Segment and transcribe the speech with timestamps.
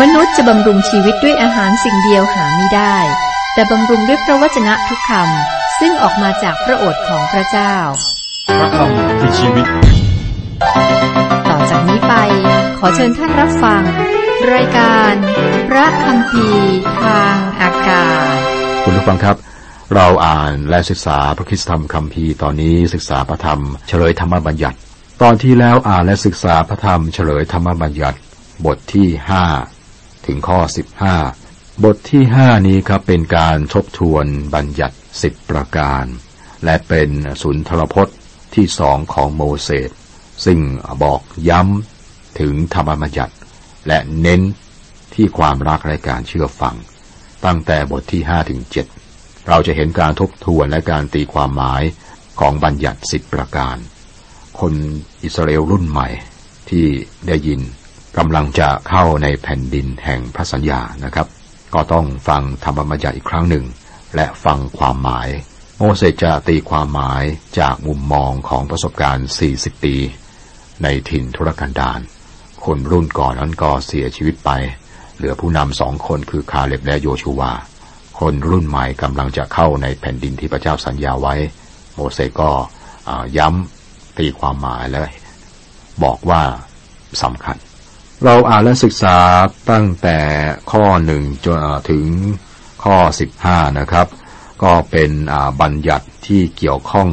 [0.00, 2.96] มนุษย์จะบำรุงชีวิตด้วยอาหารสิ่งเดียวหาไม่ได้
[3.54, 7.74] แต่บำรุงด้วยพระวจนะทุกคำซึ่งออกมาจากพระโอษฐ์ของพระเจ้า
[8.58, 9.66] พระคำคือชีวิต
[11.48, 12.14] ต่อจากนี้ไป
[12.78, 13.82] ขอเชิญท่านรับฟัง
[14.54, 15.14] รายการ
[15.68, 16.48] พระคำพี
[17.02, 18.36] ทางอากาศ
[18.84, 19.36] คุณผู้ฟังครับ
[19.94, 24.76] เราอ่านและศึกษาพระคริสตธรรมคัมภีร์ตอนนี้ศึกษาพระธรรมเฉลยธรรมบัญญัติ
[25.22, 28.18] ตอนที่แล้วอ่านและศึกษาพระธรรมเฉลยธรรมบัญญัติ
[28.66, 29.44] บทที่ห้า
[30.26, 31.16] ถึงข้อสิบห้า
[31.84, 36.04] บทที่ห้านี้ครับเป็นการทบทวนบัญญัติสิบประการ
[36.64, 37.08] และเป็น
[37.42, 38.16] สุนทรพจน์
[38.54, 39.90] ที่สองของโมเสส
[40.44, 40.58] ซึ่ง
[41.02, 43.34] บอกย้ำถึงธรรมบัญญัติ
[43.86, 44.42] และเน้น
[45.14, 46.74] ที่ความรักและการเชื่อฟัง
[47.44, 48.86] ตั้งแต่บทที่ห้าถึงเจ็ด
[49.48, 51.82] เราจะเห็นการทบทวนและการตีความหมาย
[52.40, 53.76] ของบัญญัติสิบประการ
[54.60, 54.72] คน
[55.24, 56.08] อิสราเอลรุ่นใหม่
[56.70, 56.86] ที่
[57.26, 57.60] ได้ยิน
[58.18, 61.26] กำลังจะเข้าในแผ่นดินแห่งพระสัญญานะครับ
[61.74, 63.64] ก็ต้องฟังธรรมบัญญัติอีกครั้งหนึ่ง
[64.16, 65.28] และฟังความหมาย
[65.78, 67.22] โมเสสจะตีความหมาย
[67.58, 69.96] จากมุมมองของประสบการณ์ 40 ปี
[70.82, 72.00] ในถิ่นทุรกันดาร
[72.64, 74.50] คนรุ่นก่อนนั้นก็เสียชีวิตไป
[75.16, 77.52] เหลือผู้นำสองคนคือคาเล็บและโยชูวา
[78.20, 81.34] คนรุ่นใหม่กำลังจะเข้าในแผ่นดินที่พระเจ้าสัญญาไว้
[81.94, 82.50] โมเสสก็
[83.38, 85.02] ย้ำตีความหมายและ
[86.04, 86.42] บอกว่า
[87.22, 87.56] สำคัญ
[88.24, 89.16] เราอ่านและศึกษา
[89.70, 90.18] ตั้งแต่
[90.72, 91.58] ข้อหนึ่งจน
[91.90, 92.06] ถึง
[92.84, 94.06] ข้อสิบห้านะครับ
[94.62, 95.10] ก็เป็น
[95.60, 97.08] บัญญัติที่เกี่ยวข้อง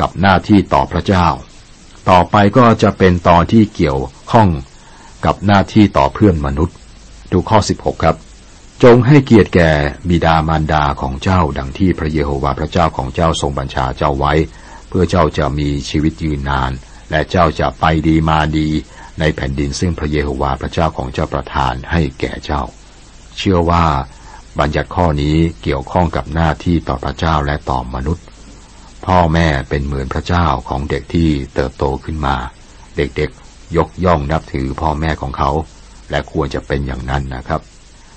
[0.00, 1.26] กับหน้าที่ต่อพระเจ้า
[2.10, 3.98] ต่อไปก็จะเป็นตอนที่เกี่ยว
[4.32, 4.48] ข้อง
[5.24, 6.76] กับหน้าที่ต่อเพื่อนมนุษย์
[7.32, 8.16] ดูข้อ 16 ครับ
[8.82, 9.70] จงให้เกียรติแก่
[10.08, 14.32] บิดามารดาของเจ้าดังที่พระเยโฮวาห์พระเจ้าของเจ้าทรงบัญชาเจ้าไว้
[14.88, 16.72] เพื่อเจ้าจะมีชีวิตยืนนาน
[17.10, 18.68] และเจ้าจะไปดีมาดี
[19.20, 22.62] ในแผ่นดินซึ่งพระเยโฮวาห์พระเจ้าของเจ้าประทานให้แก่เจ้า
[23.38, 23.84] เชื่อว่า
[24.58, 28.24] บัญญัติข้อนี้เกี่ยวข้องกับหน้าที่ต่อพระเจ้าและต่อมนุษย์
[29.06, 32.36] พ่อแม่เป็นเหมือนพระเจ้าของเด็กที่เติบโตขึ้นมา
[32.96, 35.50] เด็กๆยกย่องนับถือพ่อแม่ของเขา
[36.10, 37.60] และควรจะเป็นอย่างนั้นนะครับ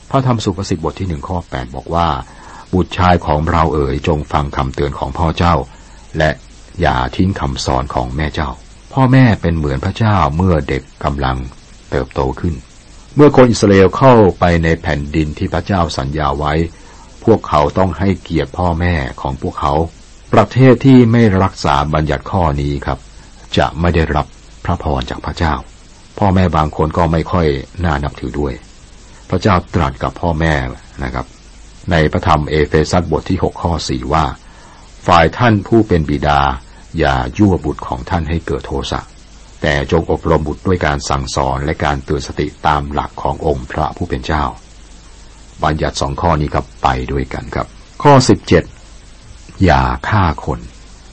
[0.09, 2.07] พระธรรมสุภาษิตบทที่หนึ่งข้อแปดบอกว่า
[2.73, 5.55] บุตรชายของเราเอ๋ยจงฟังคำเตือนของพ่อเจ้า
[6.17, 6.31] และ
[6.81, 8.49] อย่าทิ้งคำสอนของแม่เจ้า
[8.93, 11.37] พ่อแม่เป็นเหมือนพระเจ้าเมื่อเด็กกำลัง
[11.89, 12.53] เติบโตขึ้น
[13.15, 16.53] เมื่อคนอิสราเอลเข้าไปในแผ่นดินที่พระเจ้าสัญญาไว้
[17.23, 19.73] พวกเขาต้องให้เกียรติพ่อแม่ของพวกเขา
[20.33, 22.99] ประเทศที่ไม่รักษาบัญญัติข้อนี้ครับ
[23.57, 24.25] จะไม่ได้รับ
[24.65, 25.53] พระพรจากพระเจ้า
[26.19, 27.47] พ่อแม่บางคนก็ไม่ค่อย
[27.85, 28.53] น่านับถือด้วย
[29.29, 30.53] พระเจ้าตรัสกับพ่อแม่
[31.03, 31.25] นะครับ
[31.91, 34.25] ในพระธรรมเอเฟซัสบทที่หกข้อสี่ว่า
[35.07, 36.39] ฝ่ายท่านผู้เป็นบิดา
[36.97, 39.01] อย่ายั่วบุตรของท่านให้เกิดโทสะ
[39.61, 44.43] แต่จงอบรมบุตรด้วยการสั่งสอนและการเตือนสติตามหลักขององค์พระผู้เป็นเจ้า
[45.63, 47.67] บัญญัติสองข้อนี้ครับไปด้วยกันครับ
[48.03, 48.63] ข้อสิบเจ็ด
[49.63, 50.59] อย่าฆ่าคน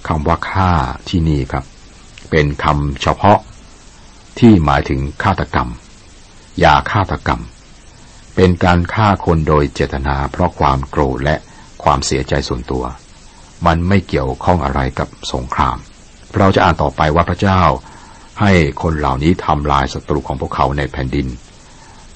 [0.08, 0.70] คำว่าฆ่า
[1.08, 1.64] ที่นี่ครับ
[2.30, 3.38] เป็นคำเฉพาะ
[4.38, 5.68] ที่หมายถึงฆาตกรรม
[6.60, 7.42] อย่าฆาตกรรม
[8.34, 11.36] เป็นการฆ่าคนโดยเจตนาเพราะความโกรธและ
[11.82, 12.84] ความเสียใจส่วนตัว
[13.66, 15.76] มันไม่เกี่ยวข้องอะไรกับสงคราม
[16.36, 17.62] เราจะอ่านต่อไปว่าพระเจ้า
[18.40, 18.52] ให้
[18.82, 21.26] คนเหล่านี้ทำลายศัตรูของพวกเขาในแผ่นดิน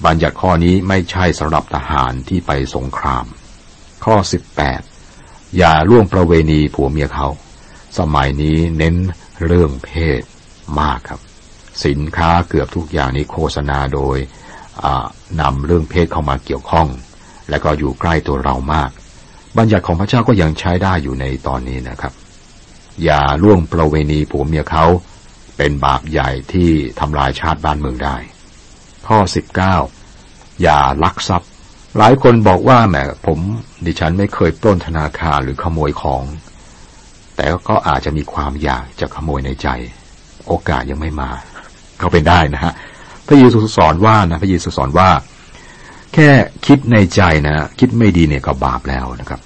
[0.05, 3.25] บัญญัติข้อนี้ไม่ใช่สำหรับทหารที่ไปสงคราม
[4.05, 4.15] ข้อ
[4.85, 7.27] 18 อย่าล่วงประเวณีผัวเมียเขา
[7.99, 8.95] สมัยนี้เน้น
[9.45, 10.21] เรื่องเพศ
[10.79, 11.21] มากครับ
[11.85, 14.17] สินค้าเกือบทุกอย่างนี้โฆษณาโดย
[15.41, 16.87] นำเรื่องเพศเข้ามาเกี่ยวข้อง
[17.49, 18.89] และก็อยู่ใกล้ตัวเรามาก
[19.57, 22.13] บัญญัติของพระเจ้าก็ยังใช้ได้อยู่ในตอนนี้นะครับ
[23.03, 24.85] อย่าล่วงประเวณีผัวเมียเขา
[25.57, 26.69] เป็นบาปใหญ่ที่
[26.99, 28.15] ทำลายชาติบ้านเมืองได้
[29.07, 29.19] ข้อ
[29.91, 31.49] 19 อย่าลักทรัพย์
[31.97, 32.95] หลายคนบอกว่าแหม
[33.27, 33.39] ผม
[33.85, 36.23] ดิฉันไม่เคยปล้นธนาคารหรือขโมยของ
[37.35, 39.67] แต่ก็อาจจะมีความอยากจะขโมยในใจ
[40.47, 41.31] โอกาสยังไม่มา
[42.01, 42.73] ก็เป็นได้นะฮะ
[43.27, 45.09] พระเยซูสอนว่านะพระเยซูสอนว่า
[46.13, 46.29] แค่
[46.65, 49.39] คิดในใจนะ คิดไม่ดีเนี่ยก็บาปแล้วนะครับ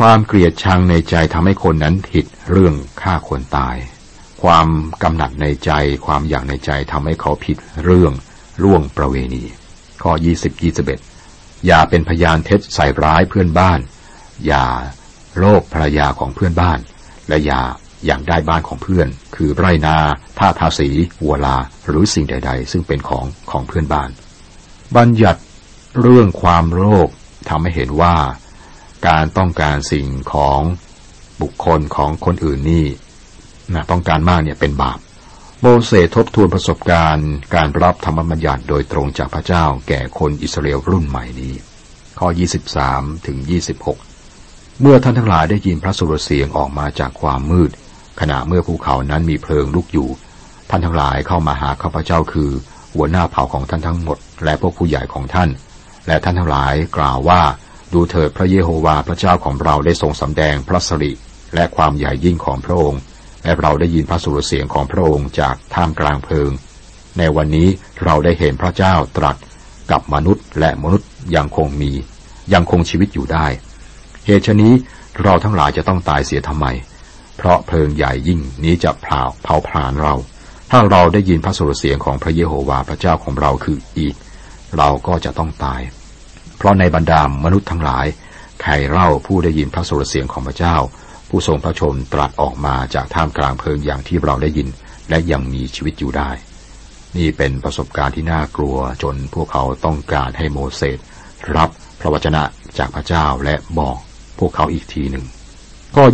[0.00, 3.76] ความเกลียดชังในใจทำให้คนนั้นผิดเรื่องฆ่าคนตาย
[4.42, 4.68] ความ
[5.02, 5.70] กำหนัดในใจ
[6.06, 8.12] ความอยากในใจทำให้เขาผิดเรื่อง
[8.62, 9.44] ล่วงประเวณี
[10.02, 11.00] ข้อยี่สิบยี่สิบเอ็ด
[11.66, 13.80] อย่าเป็นพยานเท็จใส่ร้ายเพื่อนบ้าน
[14.46, 14.64] อย่า
[15.38, 16.78] โลภภรรยาของเพื่อนบ้าน
[17.28, 17.60] และอย่า
[18.06, 19.96] อย่างได้บ้านของเพื่อน คือไรนา
[20.38, 20.88] ท่าทาสี
[21.22, 21.56] วัวลา
[21.86, 24.10] หรือสิ่งใด ๆ ซึ่งเป็นของของเพื่อนบ้าน
[24.96, 25.40] บัญญัติ
[26.00, 27.08] เรื่องความโลภ
[27.48, 28.16] ทำให้เห็นว่า
[29.06, 30.60] การต้องการสิ่งของ
[31.42, 32.86] บุคคลของคนอื่นนี่
[33.74, 34.98] นะต้องการมากเนี่ยเป็นบาป
[35.60, 41.54] โมเสสทบทวนประสบการณ์การรับธรรมบัญญัติโดยตรงจากพระเจ้าแก่คนอิสราเอลรุ่นใหม่นี้
[42.18, 42.28] ข้อ
[42.76, 43.38] 23 ถึง
[44.10, 47.70] 26 เมื่อท่านทั้งหลายได้ยินพระสุรเสียงออกมาจากความมืด
[48.20, 50.08] ขณะเมื่อภูเขานั้นมีเพลิงลุกอยู่
[50.70, 52.50] ท่านทั้งหลายเข้ามาหาข้าพเจ้าคือ
[52.94, 55.48] หัวหน้าเผ่าของท่านทั้งหมด และพวกผู้ใหญ่ของท่าน
[56.06, 57.42] และท่านทั้งหลายกล่าวว่า
[57.94, 61.12] ดูเถิดพระเยโฮวาพระเจ้าของเราได้ทรงสำแดงพระสิริ
[61.54, 63.00] และความใหญ่ยิ่งของพระองค์
[63.44, 66.50] และเราได้ยินพระสุรเสียงของพระองค์จากท่ามกลางเพลิง
[67.18, 67.68] ในวันนี้
[68.04, 69.36] เราได้เห็นพระเจ้าตรัส
[69.90, 71.92] กับมนุษย์และมนุษย์ยังคงมี
[72.52, 73.46] ยังคงชีวิตอยู่ได้
[74.26, 74.72] เหตุฉนี้
[75.22, 76.66] เราทั้งหลายจะต้องตายเสียทำไม
[77.36, 80.14] เพราะเพลิงใหญ่ยิ่งนี้จะเผาเผาผลาญเรา
[80.70, 84.14] ถ้าเราได้ยินพระสุรเสียงของพระเยโฮวาพระเจ้าของเราคืออีก
[84.76, 85.80] เราก็จะต้องตาย
[86.64, 88.06] ราะในบรรดามนุษย์ทั้งหลาย
[88.62, 90.76] ใครเล่าผู้ได้ยินพระสุรเสียงของพระเจ้า
[91.28, 94.68] ผู้ทรงพระชนตรัสออกมาจากท่ามกลางเพลิงอย่างที่เราได้ยิน
[95.08, 96.30] และยังมีชีวิตอยู่ได้
[97.16, 100.98] นี่เป็นประสบการณ์ที่น่ากลัวจนพวกเขาต้องการให้โมเสส
[101.56, 101.70] รับ
[102.00, 102.42] พระวจนะ
[102.78, 103.96] จากพระเจ้าและบอก
[104.38, 105.24] พวกเขาอีกทีหนึ่ง
[105.94, 106.04] ข้อ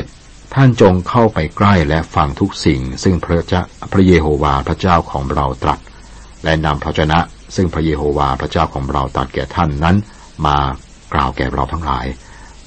[0.00, 3.62] 27 ท่านจงเข้าไปใกล้และฟังทุกสิ่ง ซึ่งพระเจ้า
[3.92, 5.80] พระเยโฮวาพระเจ้าของเราตรัส
[6.44, 7.18] และนำพระวจนะ
[7.54, 9.96] ซึ่งพระเยโฮวาพระเจ้าของเราตรัสแก่ท่านนั้น
[10.46, 10.58] มา
[11.14, 12.06] กล่าวแก่เราทั้งหลาย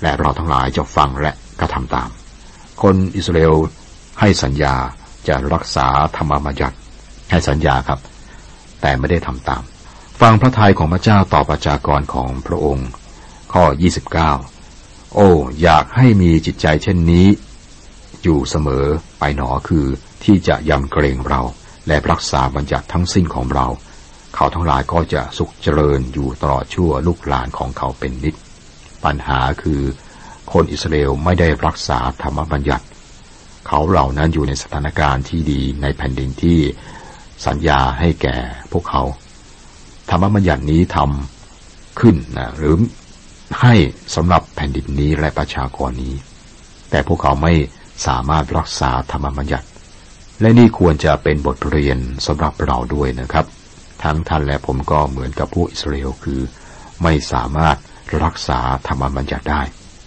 [0.01, 2.09] และเราทั้งหลายจะฟังและก็ทำตาม
[2.81, 3.55] คนอิสราเอล
[4.19, 4.75] ให้สัญญา
[5.27, 5.87] จะรักษา
[6.17, 6.77] ธรรมบัญญัติ
[7.31, 7.99] ให้สัญญาครับ
[8.81, 9.63] แต่ไม่ได้ทำตาม
[10.21, 12.87] ฟังพระทัยของพระเจ้าต่อประชากรของพระองค์
[13.53, 13.63] ข้อ
[14.39, 15.29] 29 โอ้
[15.61, 17.27] อยากให้มีจิตใจเช่นนี้
[18.23, 18.85] อยู่เสมอ
[19.19, 19.85] ไปหนอคือ
[20.23, 21.41] ที่จะยำเกรงเรา
[21.87, 23.67] และรักษาบัญญัติทั้งสิ้นของเรา
[24.35, 28.35] เขาทั้งหลายก็จะสุขเจริญอยู่ตลอดชั่วลูกหลานของเขาเป็นนิด
[29.03, 29.81] ปัญหาคือ
[30.51, 32.85] คนอิสราเอลไม่ได้รักษาธรรมบัญญัติ
[33.67, 36.59] เขาเหล่านั้นอยู่ในสถานการณ์ที่ดีในแผ่นดินที่
[37.45, 38.37] สัญญาให้แก่
[38.71, 39.03] พวกเขา
[40.09, 42.75] ธรรมบัญญัตินี้ทำขึ้นนะหรือ
[43.61, 43.73] ให้
[44.15, 46.15] สำหรับแผ่นดินนี้และประชากรนี้
[46.89, 47.53] แต่พวกเขาไม่
[48.07, 49.67] สามารถรักษาธรรมบัญญัติ
[50.41, 53.45] และนี่ควรจะเป็นบทเรียนสำหรับเราด้วยนะครับ
[54.03, 56.41] ทั้งท่านและผมก็เหมือนกับผู้อิสราเอลคือ
[57.03, 57.77] ไม่สามารถ
[58.23, 59.61] รักษาธรรมบัญญัติได้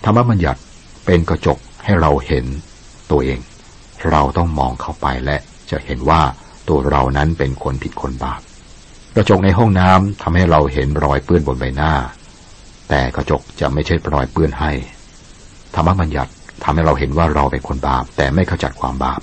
[0.04, 0.60] ธรรมบัญญัติ
[1.06, 2.44] เป็นกระจกให้เราเห็น
[3.10, 3.40] ตัวเอง
[4.10, 5.36] เราต้องมองเข้าไปและ
[5.70, 6.22] จะเห็นว่า
[6.68, 8.40] ตัวเรานั้นเป็นคนผิดคนบาป
[9.16, 11.92] กระจกในห้องน้ำทำให้เราเห็นรอยเปื้อนบนใบหน้า
[12.88, 14.72] แต่กระจกจะไม่ใช่รอยเปื้อนให้
[15.74, 16.30] ธรรมบัญญัติ
[16.64, 19.20] ทำให้เราเห็นว่าเราเป็นคนบาป แต่ไม่ขจัดความบาป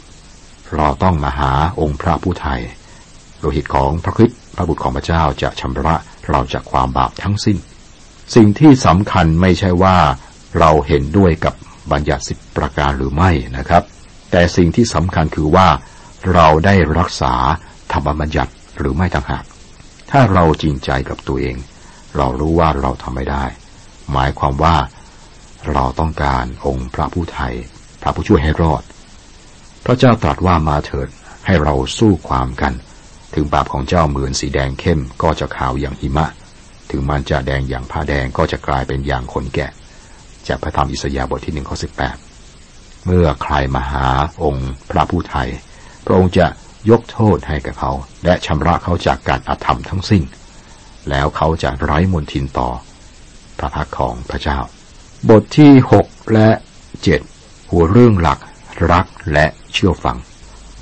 [0.75, 2.61] เราต้องมาหาองค์พระผู้ไทย
[3.39, 5.95] โลหิตของพระคริสต์ ระบุตรของพระเจ้าจะชำระ
[6.29, 7.57] เราจากความบาปทั้งสิ้น
[8.35, 9.97] สิ่งที่สำคัญไม่ใช่ว่า
[10.59, 11.53] เราเห็นด้วยกับ
[11.91, 13.83] บัญญัติสิบประการหรือไม่นะครับ
[14.31, 15.67] แต่สิ่งที่สำคัญคือว่า
[16.33, 17.33] เราได้รักษา
[17.91, 19.43] ธรรมบัญญัติหรือไม่ต่างหาก
[20.11, 21.55] ถ้าเราจริงใจกับตัวเอง
[22.15, 23.45] เรารู้ว่าเราทำไม่ได้
[24.11, 24.75] หมายความว่า
[25.71, 27.53] เราต้องการองค์พระผู้ไทย
[28.01, 28.83] พระผู้ช่วยให้รอด
[29.85, 31.07] พระเจ้าตรัสว่ามาเถิด
[31.45, 32.73] ให้เราสู้ความกัน
[33.39, 36.27] ถึงบาปของเจ้าเหมือนสีแดงเข้มก็จะขาวอย่างหิมะ
[36.91, 39.71] ถึงมันจะแดงอย่างผ้าแดงก็จะกลายเป็นอย่างขนแกะ
[40.47, 42.15] จากพระธรรมอิสยาห์บทที่หนึ่งข้อสิบแปด
[43.05, 44.07] เมื่อใครมาหา
[44.43, 45.49] องค์พระผู้ไทย
[46.05, 46.47] พระองค์จะ
[46.89, 47.91] ยกโทษให้กับเขา
[48.25, 50.23] และชำระเขาจากการอาธรรมทั้งสิ้น
[51.09, 52.69] แล้วเขาจะไร้มนทินต่อ
[53.59, 54.59] พระพักของพระเจ้า
[55.29, 56.49] บทที่หกและ
[57.03, 57.21] เจ็ด
[57.69, 58.39] หัวเรื่องหลัก
[58.91, 60.17] รักและเชื่อฟัง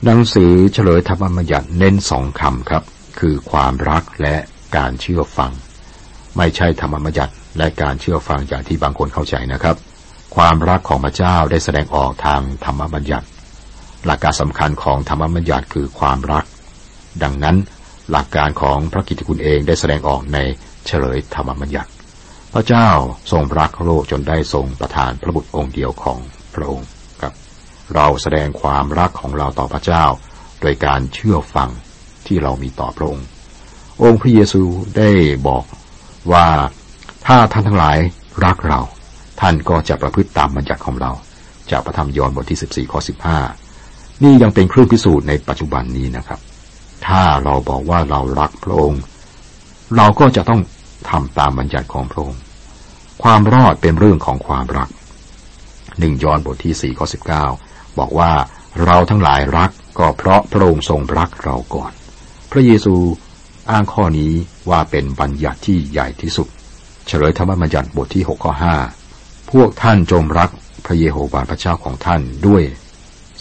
[0.06, 2.84] หนังสือเฉลยธรรมบัญญัติเน้นสองคำครับ
[3.20, 4.36] คือความรักและ
[4.78, 5.52] การเชื่อฟัง
[6.38, 9.76] ไม่ใช่ธรรมบัญญัติและการเชื่อฟังอย่างที่บางคนเข้าใจนะครับ
[10.36, 13.28] ความรักของพระเจ้าได้แสดงออกทางธรรมบัญญัติ
[14.06, 16.46] หลักการสำคัญของธรรมบัญญัติคือความรัก
[17.24, 17.56] ดังนั้น
[18.12, 20.38] หลักการของพระกิตติคุณเองได้แสดงออกใน
[20.86, 21.90] เฉลยธรรมบัญญัติ
[22.54, 22.90] พระเจ้า
[23.32, 26.20] ทรงรักโลกจนได้ทรงประทานพระบุตรองค์เดียวของ
[26.56, 26.88] พระองค์
[27.96, 30.06] เราแสดงความรักของเราต่อพระเจ้า
[30.62, 31.70] โดยการเชื่อฟัง
[32.28, 33.26] ที่เรามีต่อพระองค์
[34.04, 34.64] องค์พระเยซู
[34.98, 35.10] ได้
[35.48, 35.64] บอก
[36.32, 36.48] ว่า
[37.26, 37.98] ถ้าท่านทั้งหลาย
[38.46, 38.80] รักเรา
[39.40, 41.12] ท่านก็จะประพฤติตามบัญญัติของเรา
[41.72, 43.00] จากพระธรรมยอห์นบทที่ 14ข้อ
[43.58, 46.40] 15 นี่ยังเป็นเครื่องพิสูจน์ในปัจจุบันนี้นะครับ
[47.08, 49.02] ถ้าเราบอกว่าเรารักพระองค์
[49.96, 50.62] เราก็จะต้อง
[51.10, 52.40] ทำตามบัญญัติของพระองค์
[53.24, 54.90] ความรอดเป็นเรื่องของความรัก
[56.00, 57.67] หนึ่งยอห์นบทที่4ข้อ19
[58.00, 58.32] บอกว่า
[58.86, 61.92] เราทั้งหลายรักก็เพราะพระองค์ทรงรักเราก่อน
[62.52, 62.96] พระเยซู
[63.70, 64.32] อ้างข้อนี้
[64.70, 66.48] ว่าเป็นบัญญัติที่ใหญ่ที่สุด
[67.08, 68.76] เฉลยธรรมบัญญัติบทที่หกข้อห้า
[69.52, 70.50] พวกท่านจงรัก
[70.86, 72.64] พระเยโฮวาห์พระเจ้าของท่านด้วย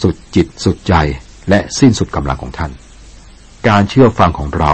[0.01, 0.93] สุดจิตสุดใจ
[1.49, 2.71] และสิ้นสุดกำลังของท่าน
[3.67, 4.71] การเชื่อฟังของเรา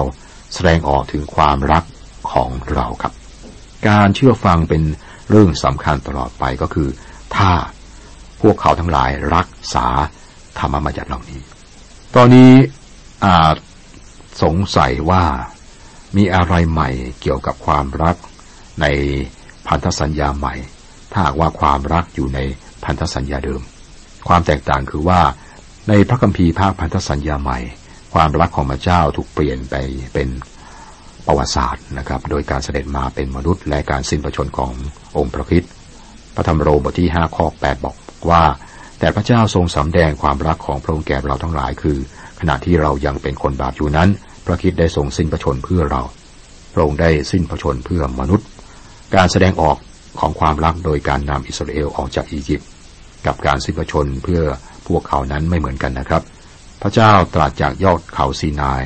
[0.53, 1.83] แสดงออกถึงความรัก
[2.31, 3.13] ของเราครับ
[3.89, 4.83] การเชื่อฟังเป็น
[5.29, 6.89] เรื่องสำคัญตลอดไปก็คือ
[7.35, 7.51] ถ้า
[8.43, 9.87] พวกเขาทั้งหลายรักษา
[10.59, 11.41] ธรรมบัญญัติเหล่านี้
[12.15, 12.51] ตอนนี้
[13.25, 13.55] อาจ
[14.43, 15.23] สงสัยว่า
[16.17, 16.89] มีอะไรใหม่
[17.21, 18.15] เกี่ยวกับความรัก
[18.81, 18.85] ใน
[19.67, 20.55] พันธสัญญาใหม่
[21.11, 22.39] ถ้าหากว่าความรักอยู่ใน
[22.83, 23.61] พันธสัญญาเดิม
[24.27, 25.21] ความแตกต่างคือว่า
[25.89, 27.59] ในพระคัมภีร์ภาคพันธสัญญาใหม่
[28.13, 29.75] ความรักของพระเจ้าถูกเปลี่ยนไป
[30.13, 30.29] เป็น
[31.25, 34.71] ประวัติศาสตร์นะครับ โดยการเสด็จมาเป็นมนุษย์และการสิ้นพระชนของ
[35.17, 35.63] องค์พระคิด
[36.35, 37.95] พระธรรมโรบทที่ 5 ข้อ 8 บอก
[38.29, 38.43] ว่า
[38.99, 41.97] แต่พระเจ้าทรงสำแดงความรักของพระองค์แก่เราทั้งหลายคือ
[42.39, 44.09] ขณะที่เรายังเป็นคนบาปอยู่นั้น
[44.45, 46.03] พระคิดได้ทรงสิ้นพระชนเพื่อเรา
[46.73, 48.47] พระองค์ได้สิ้นพระชนเพื่อมนุษย์
[49.15, 49.77] การแสดงออก
[50.19, 52.69] ของความรักโดยการนำอิสราเอลออกจากอียิปต์
[53.25, 54.41] กับการสิ้นพระชนเพื่อ
[54.87, 56.21] พวกเขานั้นไม่เหมือนกันนะครับ
[56.81, 58.83] พระเจ้าตรัสจากยอดเขาซีนาย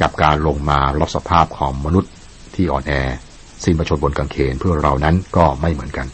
[0.00, 2.10] กับการลงมาลบสภาพของมนุษย์
[2.54, 2.92] ที่อ่อนแอ
[3.64, 6.06] สิ้นพระชนบนกางเขนเพื่อเรานั้นก็ไม่เหมือนกัน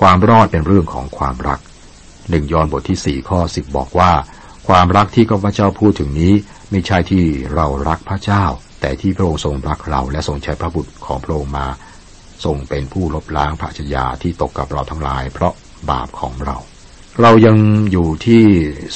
[0.00, 1.58] ความรอดเป็นเรื่องของความรัก
[2.30, 4.12] หนึ่งยอห์นบทที่สี่ข้อสิบบอกว่า
[4.68, 6.32] ความรักที่พระเจ้าพูดถึงนี้
[6.70, 8.44] ไม่ใช่ที่เรารักพระเจ้า
[8.80, 11.66] แต่ที่พระองค์ทรงรักเราและทรงใช้พระบุตรของพระองค์มา
[12.44, 15.52] ทรงเป็นผู้ลบล้างพระชยาที่ตกกับเราทั้งหลาย เพราะ
[15.90, 16.56] บาปของเรา
[17.22, 17.56] เรายัง
[17.92, 18.44] อยู่ที่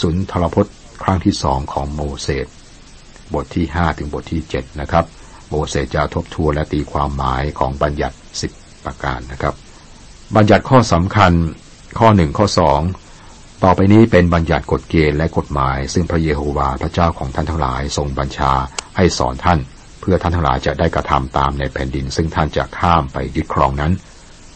[0.01, 2.47] สุนทรพจน์ครั้งที่สองของโมเสส
[3.35, 5.05] บทที่ห้าถึงบทที่เจ็ดนะครับ
[5.49, 8.53] โมเสสจะทบทวนและตีความหมายของบัญญัติสิบ
[8.85, 9.55] ประการนะครับ
[10.37, 11.33] บัญญัติข้อสำคัญ
[11.99, 12.81] ข้อหนึ่งข้อสอง
[13.65, 18.53] ต่อไปนี้เป็นบัญญัติกฎเกณฑ์และกฎหมาย ซึ่งพระเยโฮวาห์พระเจ้าของท่านทั้งหลายทรงบัญชา
[18.97, 19.59] ให้สอนท่าน
[20.01, 23.93] เพื่อท่านทั้งหลายจะได้กระทำตามในแผ่นดิน ซึ่งท่านจะข้ามไปยึดครองนั้น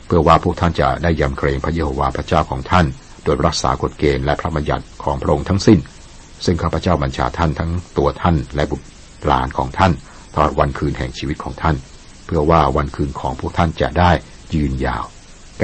[0.06, 2.86] เพื่อว่าพวกท่านจะได้ยำเกรงพระเยโฮวาห์พระเจ้าของท่าน
[3.24, 5.78] โดยรักษากฎเกณฑ์และพระบัญญัติของพระองค์ทั้งสิ้น
[6.44, 8.86] ซึ่งข้าพเจ้าบัญชาท่านทั้งตัวท่านและบุตร
[9.26, 9.92] หลานของท่าน
[10.34, 11.76] ตลอดวันคืนแห่งชีวิตของท่าน
[12.24, 14.10] เพื่อว่าวันคืนของพวกท่านจะได้
[14.54, 15.04] ยืนยาว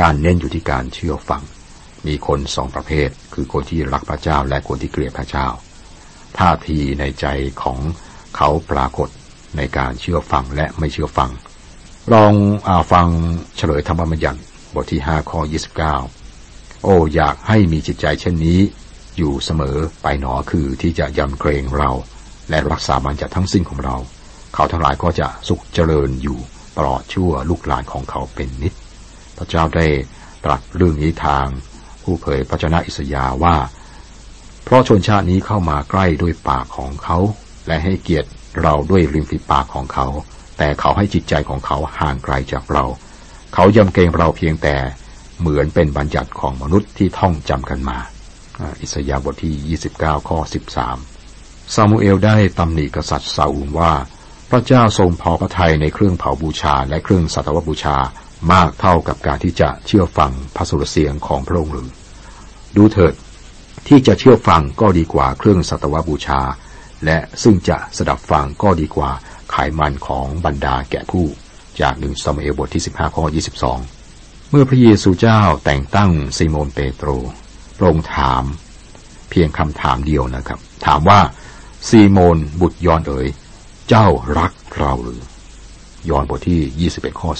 [0.00, 1.42] การเน้นอยู่ที่การเชื่อฟัง
[2.06, 5.46] มีคนสองประเภท คือคนที่รักพระเจ้าและคนที่เกลียดพระเจ้า
[6.38, 7.26] ท่าทีในใจ
[7.62, 7.78] ของ
[8.36, 9.08] เขาปรากฏ
[9.56, 11.30] ในการเชื่อฟังและไม่เชื่อฟัง
[12.12, 12.32] ลอง
[12.68, 13.08] อาฟัง
[13.56, 14.40] เฉลยธรรมบัญญัติ
[14.74, 15.96] บทที่ห้าข้อยี่สิบเก้า
[16.84, 18.60] โอ้อยากให้มีจิตใจเช่นนี้
[19.16, 21.90] อยู่เสมอไปหนอคือที่จะยำเกรงเรา
[22.50, 23.96] และรักษาบัญญัติทั้งสิ้นของเรา
[24.54, 26.38] เขาทั้งหลายก็จะสุขเจริญอยู่
[26.76, 28.72] ตลอดชั่วลูกหลานของเขาเป็นนิด
[29.36, 29.86] พระเจ้าได้
[30.44, 31.46] ตรัสเรื่องนี้ทาง
[32.10, 33.56] ผู้เผยพระชนะอิสยาว่า
[34.64, 37.18] เพราะชนชาตินี้เข้ามาใกล้ด้วยปากของเขา
[37.66, 38.28] และให้เกียรติ
[38.62, 40.06] เราด้วยริมฝีปากของเขา
[40.58, 42.84] แต่เขาให้จิตใจของเขาห่างไกลจากเรา
[43.54, 44.76] เขายำเกรงเราเพียงแต่
[45.40, 47.98] เหมือนเป็นบัญญัติของมนุษย์ที่ท่องจำกันมา
[48.80, 50.38] อิสยาบทที่ 29 ข้อ
[51.06, 53.92] 13 ซามูเอลได้ตำหนิกษัตริย์ซาอูลว่า
[54.50, 57.96] พระเจ้าทรงพอพระทัยในเครื่องเผาบูชาและเครื่องสัตวบูชา
[58.52, 61.88] มากเท่ากับการที่จะเชื่อฟังพระสุรเสียงของพระองค์หรือ
[62.76, 63.14] ดูเถิด
[63.88, 66.40] ที่จะเชื่อฟังก็ดีกว่าเครื่องสัตวบูชา
[67.04, 69.10] และซึ่งจะสดับฟังก็ดีกว่า
[69.52, 71.26] ขายมันของบรรดาแก่ผู้
[71.80, 73.24] จากหนึ่งสมัยบทที่ 15 ข้อ
[73.86, 77.08] 22 เมื่อพระเยซูเจ้าแต่งตั้งซีโมนเปโตร
[77.78, 78.44] พรงถาม
[79.30, 81.20] เพียงคำถามเดียวนะครับ ถามว่า
[81.88, 83.28] ซีโมนบุตรยอนเอ๋ย
[83.88, 84.06] เจ้า
[84.38, 85.22] รักเราหรือ
[86.10, 87.30] ยอนบทที่ 21 ข้อ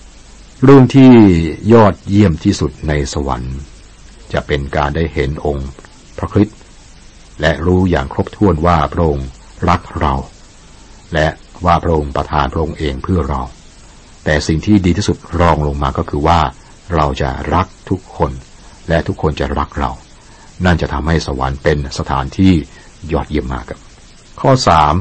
[0.00, 1.12] 16 เรื่องที่
[1.72, 3.56] ยอดเยี่ยมที่สุดในสวรรค์
[4.32, 5.70] จะเป็นการได้เห็นองค์
[6.18, 6.58] พระคริสต์
[7.40, 9.28] และรู้อย่างครบถ้วนว่าพระองค์
[9.68, 10.14] รักเรา
[11.14, 11.28] และ
[11.66, 13.42] ว่าพระองค์ประทานพระองค์เองเพื่อเรา
[14.24, 16.40] แต่สิ่งที่ดีที่สุดรองลงมาก็คือว่า
[16.94, 18.32] เราจะรักทุกคน
[18.88, 19.90] และทุกคนจะรักเรา
[20.64, 22.52] นั่นจะทำให้สวรรค์เป็นสถานที่
[23.12, 23.80] ยอดเยี่ยมมากครับ
[24.40, 24.94] ข้อสาม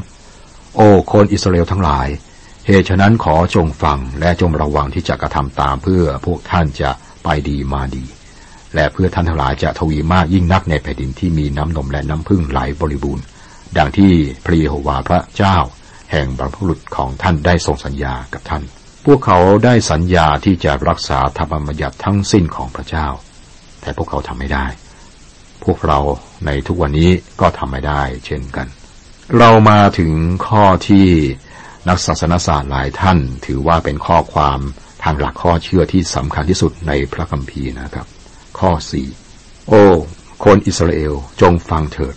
[0.75, 2.08] โอ้คนอิสราเอลทั้งหลาย
[2.67, 6.89] เหตุฉะนั้นขอจงฟังและจงระวังที่จะกระทำตามเพื่อพวกท่านจะ
[7.24, 8.05] ไปดีมาดี
[8.75, 13.24] และเพื่อท่านทั้งหลายจะทวีมากยิ่งนักในแผ่นดินที่มีน้ำนมและน้ำพึ่งไหลบริบูรณ์
[13.77, 14.12] ดังที่
[14.46, 15.58] พระเยโฮวาห์พระเจ้า
[16.12, 18.63] แห่งบรรพบุรุษของท่านได้ทรงสัญญากับท่าน
[19.05, 23.08] พวกเขาได้สัญญาที่จะรักษาธรรมบัญญัติทั้งสิ้นของพระเจ้า
[23.82, 24.65] แต่พวกเขาทำไม่ได้
[25.63, 26.00] พวกเรา
[26.46, 27.10] ในทุกวันนี้
[27.41, 28.67] ก็ทำไม่ได้เช่นกัน
[29.38, 30.12] เรามาถึง
[30.48, 31.08] ข้อที่
[31.89, 34.60] นักศาสนศาสตร์หลายท่าน ถือว่าเป็นข้อความ
[35.03, 38.08] ทางหลักข้อเชื่อที่สำคัญที่สุดในพระคัมภีร์นะครับ
[38.59, 39.07] ข้อสี่
[39.69, 39.83] โอ้
[40.45, 42.15] คนอิสราเอลจงฟังเถิด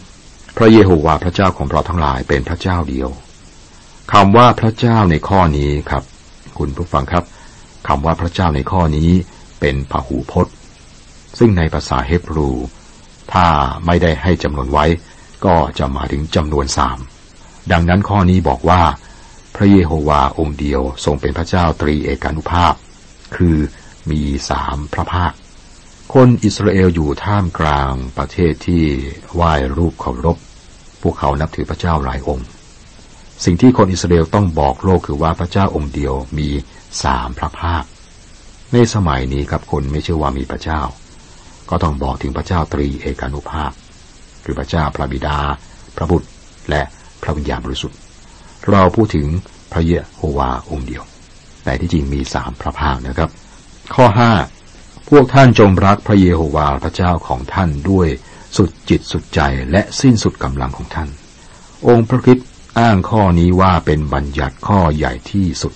[0.57, 3.11] พระเยโฮวาห์พระเจ้าของเราทั้งหลายเป็นพระเจ้าเดียว
[4.13, 6.03] คำว่าพระเจ้าในข้อนี้ครับ
[6.59, 7.25] คุณผู้ฟังครับ
[7.89, 9.11] คำว่าพระเจ้าในข้อนี้
[9.61, 10.55] เป็นพหูพจน์
[11.39, 12.51] ซึ่งในภาษาเฮบรู
[13.33, 13.47] ถ้า
[13.87, 14.87] ไม่ได้ให้จำนวนไว้
[15.45, 16.99] ก็จะมาถึงจำนวนสาม
[17.73, 18.83] ดังนั้นข้อนี้บอกว่า
[19.57, 22.75] พระเยโฮวาองค์เดียวทรงเป็นพระเจ้าตรีเอกานุภาพ
[23.37, 23.57] คือ
[24.11, 25.33] มีสามพระภาค
[26.15, 28.85] คนอิสราเอลอยู่ท่ามกลางประเทศที่
[29.35, 30.37] ไหว้รูปเคารพ
[31.03, 32.47] พวกเขานับถือพระเจ้าหลายองค์
[33.45, 36.49] สิ่งที่คนอิสราเอลต้องบอกโลกคือว่าพระเจ้าองค์เดียวมี
[37.05, 37.83] สามพระภาค
[38.73, 40.81] ในสมัยนี้ครับคนไม่เชื่อว่ามีพระเจ้า
[41.71, 43.73] ก็ต้องบอกถึงพระเจ้าตรีเอกานุภาพ
[44.45, 45.39] คือพระเจ้าพระบิดา
[45.97, 46.29] พระบุตร
[46.71, 46.83] และ
[47.23, 47.99] พระวิญญาณบริสุทธิ์
[48.71, 49.27] เราพูดถึง
[49.73, 51.03] พระเยโฮวาองค์เดียว
[51.65, 53.31] แต่ที่จริงมีสามพระภาคนะครับ
[53.95, 54.33] ข้อห้า
[55.09, 58.09] พวกท่านจงรักพระเยโฮวาพระเจ้าของท่านด้วย
[58.57, 61.09] สุดจิตสุดใจและสิ้นสุดกำลังของท่าน
[61.89, 62.39] องค์พระคิด
[62.79, 65.75] อ้างข้อนี้ว่าเป็นบัญญัติข้อใหญ่ที่สุด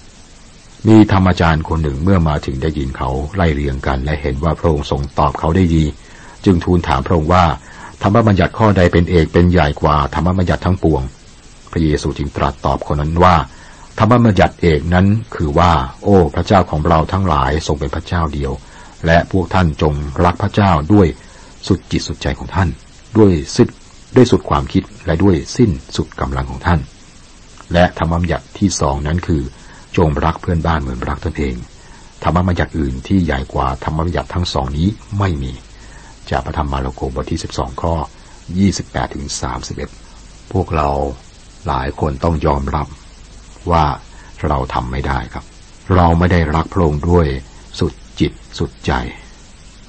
[0.89, 5.85] มีธรรมจารย์คนหนึ่งเมื่อมาถึงได้ยินเขาไล่เรียงกัน และเห็นว่าพระองค์ทรงตอบเขาได้ดี
[6.45, 7.45] จึงทูลถามพระองค์ว่า
[8.03, 11.03] ธรรมบัญญัติข้อใดเป็นเอกเป็นใหญ่กว่าธรรมบัญญัติทั้งปวง
[11.73, 13.37] พระเยซูจึงตรัสตอบคนนั้นว่า
[13.99, 15.73] ธรรมบัญญัติเอกนั้นคือว่า
[16.03, 18.53] โอ้ พระเจ้าของเราทั้งหลายทรงเป็นพระเจ้าเดียว
[19.07, 19.95] และพวกท่านจง
[20.25, 21.07] รักพระเจ้าด้วย
[21.67, 22.69] สุดจิตสุดใจของท่าน
[23.19, 23.69] ด้วยสิ้น
[24.17, 26.81] ด้วยสุดความคิดและด้วยสิ้นสุดกำลังของท่าน
[27.73, 29.43] และธรรมบัญญัติที่สองนั้นคือ
[29.97, 31.55] จงรักเพื่อนบ้านเหมือนรักตนเอง
[32.25, 35.53] ธรรมบัญญัติอื่นที่ใหญ่กว่าธรรมบัญญัติทั้งสองนี้ไม่มี
[36.31, 37.95] จากพระธรรมมาระโกบทที่ 12 ข้อ
[38.55, 39.27] 28ถึง
[39.89, 40.89] 31 พวกเรา
[41.67, 42.87] หลายคนต้องยอมรับ
[43.71, 43.85] ว่า
[44.47, 45.45] เราทำไม่ได้ครับ
[45.95, 47.27] เราไม่ได้รักพระองค์ด้วย
[48.23, 48.93] จิตสุดใจ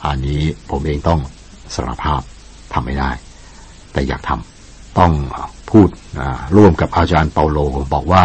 [0.05, 1.19] อันนี้ผมเองต้อง
[1.75, 2.21] สารภาพ
[2.73, 3.11] ทำไม่ได้
[3.91, 5.13] แต่อยากทำต้อง
[5.71, 5.89] พูด
[6.57, 7.57] ร่วมกับอาจารย์เปาโล
[7.93, 8.23] บอกว่า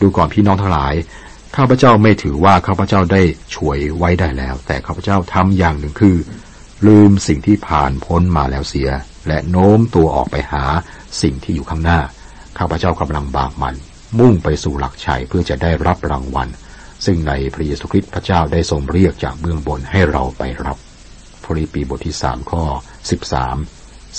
[0.00, 0.94] ดูก่อนพี่น้องทั้งหลาย
[1.56, 3.22] ข้าพเจ้าไม่ถือว่าข้าพเจ้าได้
[3.54, 6.16] ช่วยไว้ได้แล้ว แต่ข้าพเจ้าทำอย่างหนึ่งคือ
[6.86, 8.90] ลืมสิ่งที่ผ่านพ้นมาแล้วเสีย
[9.28, 10.64] และโน้มตัวออกไปหา
[11.22, 12.00] สิ่งที่อยู่ข้างหน้า
[12.58, 13.74] ข้าพเจ้ากำลังบากมัน
[14.18, 16.48] มุ่งไปสู่หลักชัยเพื่อจะได้รับรางวัล
[17.04, 20.78] ซึ่งในพระเยซูคริสต์พระเจ้าได้ทรงเรียกจากเบื้องบนให้เราไปรับ
[21.44, 22.64] พริปีบทที่สามข้อ
[23.10, 23.56] สิบสาม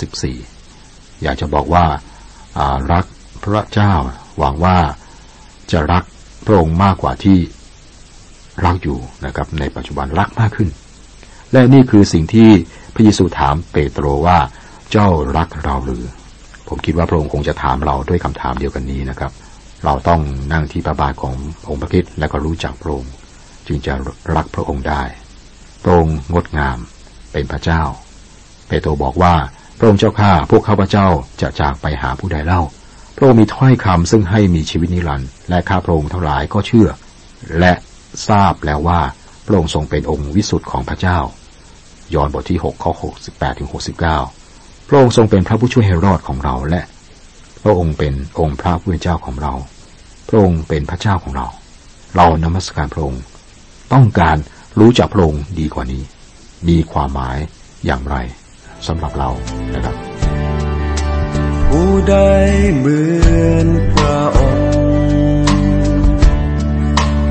[0.00, 0.38] สิบสี่
[1.22, 1.84] อยากจะบอกว่า
[2.92, 3.04] รัก
[3.44, 3.92] พระเจ้า
[4.38, 4.78] หวังว่า
[5.72, 6.04] จะรัก
[6.46, 7.38] พระองค์มากกว่าที่
[8.64, 10.68] รักอยู่นะครับ ในปัจจุบันรักมากขึ้น
[11.52, 12.50] และนี่คือสิ่งที่
[12.94, 14.38] พระเยซูถามเปโตรว่า
[14.92, 16.04] เจ้ารักเราหรือ
[16.68, 19.32] ผมคิดว่าพระองค์คงจะถามเราด้วยคำถามเดียวกันนี้นะครับ
[19.84, 20.20] เราต้อง
[20.52, 21.34] นั่งที่พระบาทของ
[21.68, 23.12] องค์พระคิดและก็รู้จักพระองค์
[23.66, 23.94] จึงจะ
[24.34, 25.02] รักพระองค์ได้
[25.82, 26.78] พระองค์งดงาม
[27.32, 27.82] เป็นพระเจ้า
[28.68, 29.34] เปโตรบอกว่า
[29.78, 31.06] พระองค์เจ้าข้าพวกข้าพเจ้า
[31.40, 32.62] จะจากไปหาผู้ใดเล่า
[33.16, 36.88] พระองค์มีถ้อยคำซึ่งให้มีชีวิตนิรันดร์และข้าพระองค์ทั้งหลายก็เชื่อ
[37.58, 37.72] และ
[38.28, 39.00] ทราบแล้วว่า
[39.46, 41.18] พระองค์ทรงเป็นองค์วิสุทธิ์ของพระเจ้า
[42.14, 42.92] ยอห์นบทที่6ข้อ
[43.26, 43.68] 68ถึง
[44.28, 46.82] 69 พระองค์ทรงเป็นพระผู้ช่วยให้รอดของเราและ
[47.62, 49.52] พระองค์เป็นองค์พระผู้เป็นเจ้าของเรา
[50.28, 51.46] พระองค์เป็นพระเจ้าของเรา
[52.16, 53.22] เรานมัสการพระองค์
[53.92, 54.36] ต้องการ
[54.78, 56.02] รู้จักพระองค์ดีกว่านี้
[56.68, 57.38] มีความหมาย
[57.86, 58.16] อย่างไร
[58.86, 59.28] สำหรับเรา
[59.74, 59.94] นะครับ
[61.68, 62.14] ผู้ใด
[62.78, 63.00] เหมื
[63.50, 65.48] อนพระองค์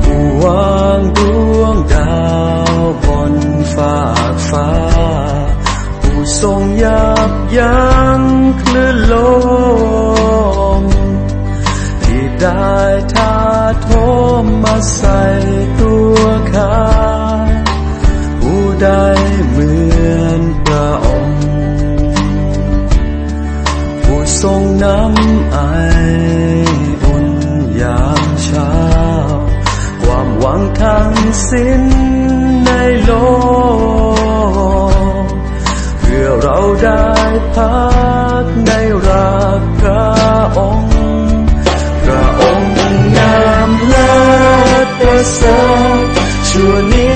[0.04, 1.20] ผู้วางด
[1.60, 2.20] วงดา
[2.74, 3.36] วบน
[3.76, 3.96] ฟ้า
[4.50, 4.70] ฟ้า
[6.02, 7.89] ผู้ทรงยับยั้ง
[31.52, 31.84] สิ้น
[32.66, 32.72] ใน
[33.06, 33.12] โล
[35.24, 35.26] ก
[36.00, 37.10] เพื่อเราได้
[37.56, 37.80] พั
[38.44, 38.72] กใน
[39.08, 40.10] รักพระ
[40.58, 40.94] องค์
[42.04, 42.74] พระองค์
[43.18, 44.14] งามเลิ
[44.86, 45.60] ศประเสริ
[46.02, 46.06] ฐ
[46.50, 47.10] ชั่วนิ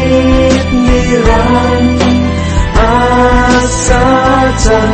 [0.64, 1.46] ดนิรั
[1.84, 2.28] นดร์
[2.80, 2.96] อา
[3.86, 4.06] สา
[4.66, 4.94] จัน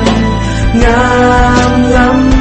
[0.83, 1.03] งา
[1.71, 2.38] มล้ำ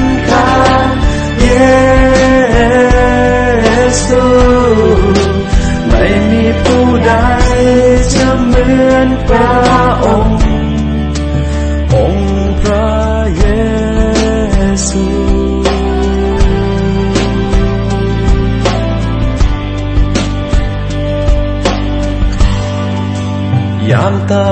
[23.90, 24.48] ยามตา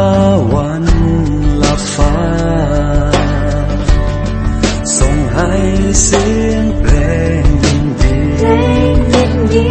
[0.52, 0.84] วัน
[1.62, 2.16] ลับฟ้า
[4.96, 5.52] ส่งให้
[6.04, 6.94] เสียงเพล
[7.42, 7.86] งยิน
[9.52, 9.70] ดี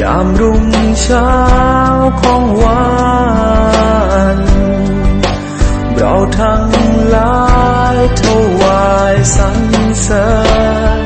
[0.00, 0.64] ยามรุ่ง
[1.02, 1.32] เช้า
[2.20, 2.86] ของวั
[4.36, 4.38] น
[5.96, 6.66] เราทั้ง
[7.10, 7.44] หลา
[7.94, 8.22] ยถ
[8.60, 9.60] วายสรร
[10.02, 10.28] เสริ
[11.04, 11.05] ญ